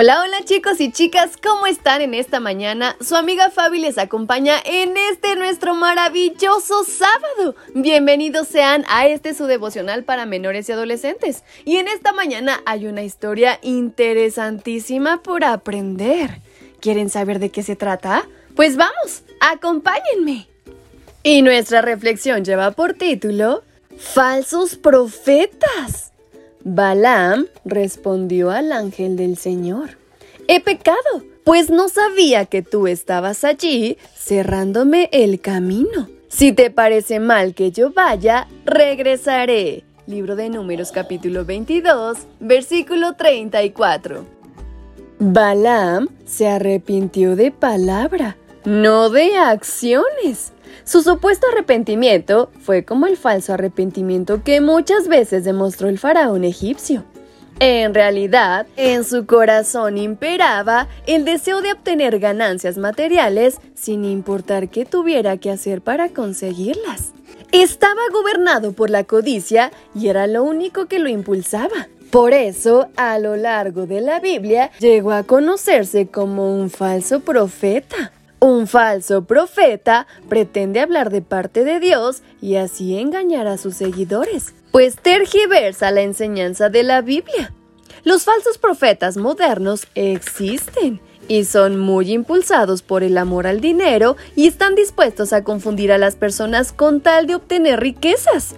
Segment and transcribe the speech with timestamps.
[0.00, 2.94] Hola, hola chicos y chicas, ¿cómo están en esta mañana?
[3.00, 7.56] Su amiga Fabi les acompaña en este nuestro maravilloso sábado.
[7.74, 11.42] Bienvenidos sean a este su devocional para menores y adolescentes.
[11.64, 16.42] Y en esta mañana hay una historia interesantísima por aprender.
[16.78, 18.24] ¿Quieren saber de qué se trata?
[18.54, 20.46] Pues vamos, acompáñenme.
[21.24, 23.64] Y nuestra reflexión lleva por título
[23.98, 26.07] Falsos profetas.
[26.70, 29.96] Balaam respondió al ángel del Señor,
[30.48, 36.10] He pecado, pues no sabía que tú estabas allí cerrándome el camino.
[36.28, 39.84] Si te parece mal que yo vaya, regresaré.
[40.06, 44.26] Libro de Números capítulo 22, versículo 34.
[45.20, 50.52] Balaam se arrepintió de palabra, no de acciones.
[50.84, 57.04] Su supuesto arrepentimiento fue como el falso arrepentimiento que muchas veces demostró el faraón egipcio.
[57.60, 64.84] En realidad, en su corazón imperaba el deseo de obtener ganancias materiales sin importar qué
[64.84, 67.12] tuviera que hacer para conseguirlas.
[67.50, 71.88] Estaba gobernado por la codicia y era lo único que lo impulsaba.
[72.10, 78.12] Por eso, a lo largo de la Biblia, llegó a conocerse como un falso profeta.
[78.40, 84.54] Un falso profeta pretende hablar de parte de Dios y así engañar a sus seguidores,
[84.70, 87.52] pues tergiversa la enseñanza de la Biblia.
[88.04, 94.46] Los falsos profetas modernos existen y son muy impulsados por el amor al dinero y
[94.46, 98.54] están dispuestos a confundir a las personas con tal de obtener riquezas.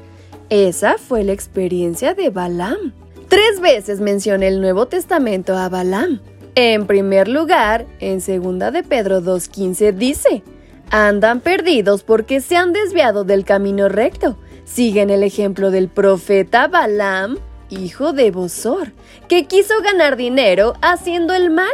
[0.50, 2.92] Esa fue la experiencia de Balaam.
[3.28, 6.20] Tres veces menciona el Nuevo Testamento a Balaam.
[6.62, 10.42] En primer lugar, en 2 de Pedro 2.15 dice,
[10.90, 14.36] andan perdidos porque se han desviado del camino recto.
[14.66, 17.38] Siguen el ejemplo del profeta Balaam,
[17.70, 18.92] hijo de Bosor,
[19.26, 21.72] que quiso ganar dinero haciendo el mal.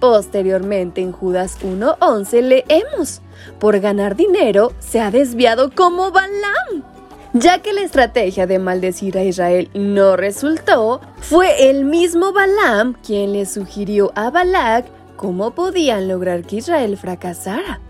[0.00, 3.22] Posteriormente en Judas 1.11 leemos,
[3.58, 6.69] por ganar dinero se ha desviado como Balaam
[7.32, 13.32] ya que la estrategia de maldecir a Israel no resultó, fue el mismo Balaam quien
[13.32, 14.86] le sugirió a Balak
[15.16, 17.80] cómo podían lograr que Israel fracasara.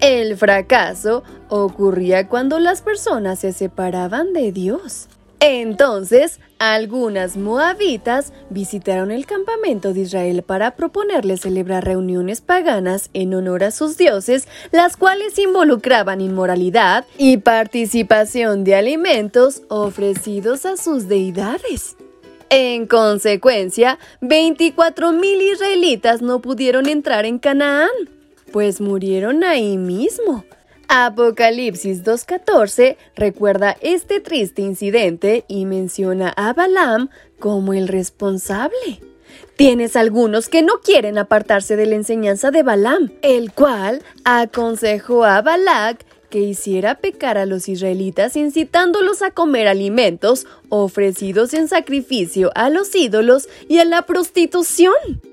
[0.00, 5.08] El fracaso ocurría cuando las personas se separaban de Dios.
[5.40, 13.64] Entonces, algunas moabitas visitaron el campamento de Israel para proponerle celebrar reuniones paganas en honor
[13.64, 21.96] a sus dioses, las cuales involucraban inmoralidad y participación de alimentos ofrecidos a sus deidades.
[22.50, 27.88] En consecuencia, 24.000 israelitas no pudieron entrar en Canaán,
[28.52, 30.44] pues murieron ahí mismo.
[30.92, 39.00] Apocalipsis 2.14 recuerda este triste incidente y menciona a Balaam como el responsable.
[39.54, 45.40] Tienes algunos que no quieren apartarse de la enseñanza de Balaam, el cual aconsejó a
[45.42, 52.68] Balak que hiciera pecar a los israelitas incitándolos a comer alimentos ofrecidos en sacrificio a
[52.68, 55.29] los ídolos y a la prostitución.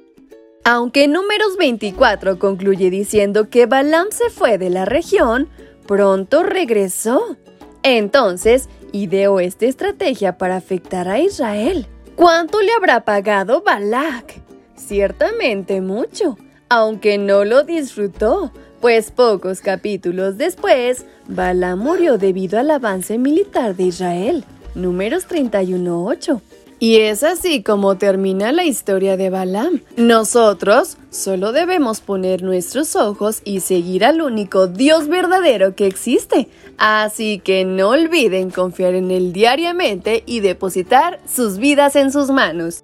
[0.69, 5.47] Aunque Números 24 concluye diciendo que Balaam se fue de la región,
[5.87, 7.37] pronto regresó.
[7.83, 11.87] Entonces, ideó esta estrategia para afectar a Israel.
[12.17, 14.41] ¿Cuánto le habrá pagado Balak?
[14.75, 18.51] Ciertamente mucho, aunque no lo disfrutó,
[18.81, 24.43] pues pocos capítulos después, Balaam murió debido al avance militar de Israel.
[24.75, 26.41] Números 31.8.
[26.79, 29.81] Y es así como termina la historia de Balaam.
[29.95, 36.49] Nosotros solo debemos poner nuestros ojos y seguir al único Dios verdadero que existe.
[36.77, 42.83] Así que no olviden confiar en Él diariamente y depositar sus vidas en sus manos.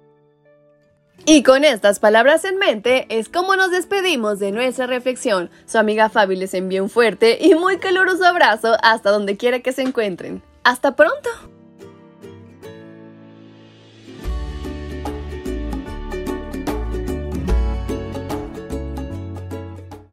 [1.24, 5.50] Y con estas palabras en mente es como nos despedimos de nuestra reflexión.
[5.66, 9.72] Su amiga Fabi les envía un fuerte y muy caluroso abrazo hasta donde quiera que
[9.72, 10.42] se encuentren.
[10.64, 11.30] ¡Hasta pronto!